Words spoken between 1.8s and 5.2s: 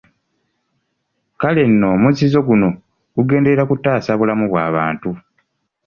omuzizo guno gugenderera kutaasa bulamu bw’abantu.